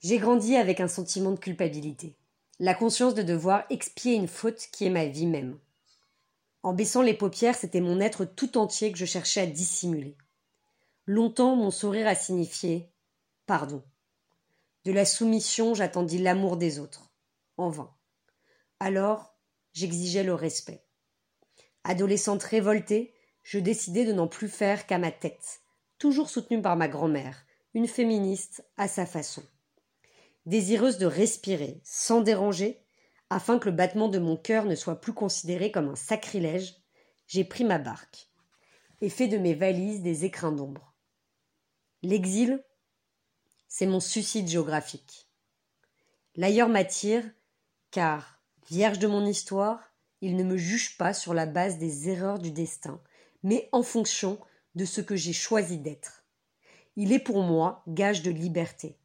[0.00, 2.14] J'ai grandi avec un sentiment de culpabilité,
[2.60, 5.58] la conscience de devoir expier une faute qui est ma vie même.
[6.62, 10.16] En baissant les paupières, c'était mon être tout entier que je cherchais à dissimuler.
[11.06, 12.92] Longtemps, mon sourire a signifié
[13.46, 13.82] pardon.
[14.84, 17.10] De la soumission, j'attendis l'amour des autres.
[17.56, 17.90] En vain.
[18.78, 19.34] Alors,
[19.72, 20.84] j'exigeais le respect.
[21.82, 25.62] Adolescente révoltée, je décidai de n'en plus faire qu'à ma tête,
[25.98, 27.44] toujours soutenue par ma grand-mère,
[27.74, 29.42] une féministe à sa façon
[30.48, 32.82] désireuse de respirer sans déranger,
[33.28, 36.76] afin que le battement de mon cœur ne soit plus considéré comme un sacrilège,
[37.26, 38.28] j'ai pris ma barque
[39.02, 40.94] et fait de mes valises des écrins d'ombre.
[42.02, 42.64] L'exil,
[43.68, 45.28] c'est mon suicide géographique.
[46.34, 47.22] L'ailleurs m'attire,
[47.90, 52.38] car, vierge de mon histoire, il ne me juge pas sur la base des erreurs
[52.38, 53.02] du destin,
[53.42, 54.40] mais en fonction
[54.74, 56.24] de ce que j'ai choisi d'être.
[56.96, 58.96] Il est pour moi gage de liberté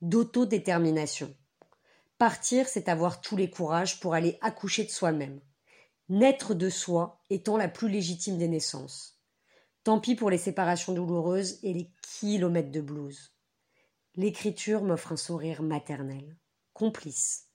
[0.00, 1.34] d'autodétermination.
[2.18, 5.40] Partir, c'est avoir tous les courages pour aller accoucher de soi-même.
[6.08, 9.18] Naître de soi étant la plus légitime des naissances.
[9.84, 13.32] Tant pis pour les séparations douloureuses et les kilomètres de blouse.
[14.16, 16.36] L'écriture m'offre un sourire maternel,
[16.74, 17.46] complice,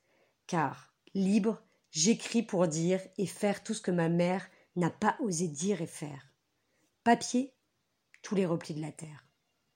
[0.47, 5.47] car, libre, j'écris pour dire et faire tout ce que ma mère n'a pas osé
[5.47, 6.33] dire et faire.
[7.03, 7.53] Papier,
[8.21, 9.27] tous les replis de la terre.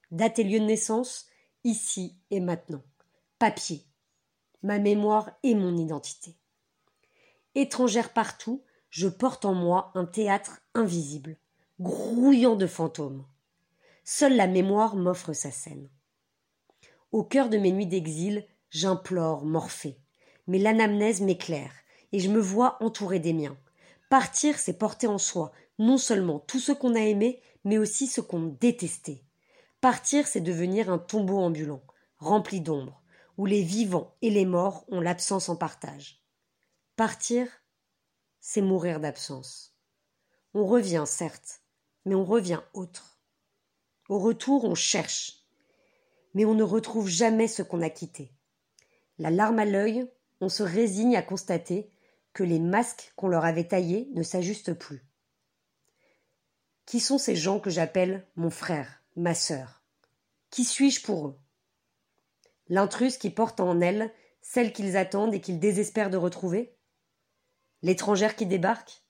[0.10, 1.29] Date et lieu de naissance,
[1.64, 2.84] ici et maintenant.
[3.38, 3.86] Papier.
[4.64, 6.36] Ma mémoire et mon identité.
[7.56, 11.38] Étrangère partout, je porte en moi un théâtre invisible,
[11.80, 13.26] grouillant de fantômes.
[14.04, 15.90] Seule la mémoire m'offre sa scène.
[17.12, 20.00] Au cœur de mes nuits d'exil, j'implore Morphée.
[20.48, 21.72] Mais l'anamnèse m'éclaire,
[22.12, 23.58] et je me vois entouré des miens.
[24.10, 28.22] Partir, c'est porter en soi non seulement tout ce qu'on a aimé, mais aussi ce
[28.22, 29.24] qu'on détestait.
[29.82, 31.82] Partir, c'est devenir un tombeau ambulant,
[32.18, 33.02] rempli d'ombre,
[33.38, 36.22] où les vivants et les morts ont l'absence en partage.
[36.98, 37.48] Partir,
[38.42, 39.78] c'est mourir d'absence.
[40.54, 41.62] On revient, certes,
[42.04, 43.22] mais on revient autre.
[44.10, 45.46] Au retour, on cherche,
[46.34, 48.34] mais on ne retrouve jamais ce qu'on a quitté.
[49.18, 51.90] La larme à l'œil, on se résigne à constater
[52.34, 55.06] que les masques qu'on leur avait taillés ne s'ajustent plus.
[56.86, 58.99] Qui sont ces gens que j'appelle mon frère?
[59.20, 59.84] Ma sœur.
[60.50, 61.40] Qui suis-je pour eux?
[62.68, 66.78] L'intruse qui porte en elle celle qu'ils attendent et qu'ils désespèrent de retrouver?
[67.82, 69.04] L'étrangère qui débarque?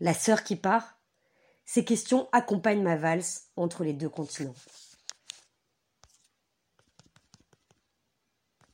[0.00, 0.98] La sœur qui part?
[1.66, 4.54] Ces questions accompagnent ma valse entre les deux continents.